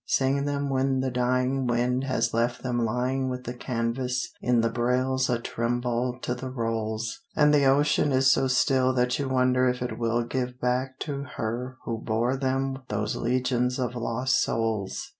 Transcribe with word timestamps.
Sing 0.07 0.45
them 0.45 0.67
when 0.71 1.01
the 1.01 1.11
dying 1.11 1.67
Wind 1.67 2.05
has 2.05 2.33
left 2.33 2.63
them 2.63 2.83
lying 2.83 3.29
With 3.29 3.43
the 3.43 3.53
canvas 3.53 4.31
in 4.41 4.61
the 4.61 4.69
brails 4.71 5.29
a 5.29 5.37
tremble 5.37 6.17
to 6.23 6.33
the 6.33 6.49
rolls; 6.49 7.21
And 7.35 7.53
the 7.53 7.65
ocean 7.65 8.11
is 8.11 8.31
so 8.31 8.47
still 8.47 8.93
That 8.95 9.19
you 9.19 9.29
wonder 9.29 9.69
if 9.69 9.79
it 9.83 9.99
will 9.99 10.23
Give 10.23 10.59
back 10.59 10.97
to 11.01 11.25
her 11.37 11.77
who 11.85 11.99
bore 11.99 12.35
them 12.35 12.79
those 12.87 13.15
legions 13.15 13.77
of 13.77 13.93
lost 13.93 14.41
souls. 14.41 15.09